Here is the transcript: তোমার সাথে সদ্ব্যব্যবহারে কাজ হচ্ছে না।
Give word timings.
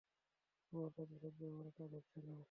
তোমার 0.73 0.91
সাথে 0.91 1.13
সদ্ব্যব্যবহারে 1.13 1.71
কাজ 1.77 1.91
হচ্ছে 1.93 2.19
না। 2.21 2.35